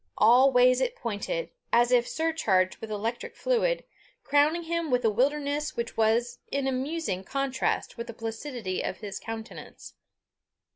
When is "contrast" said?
7.23-7.97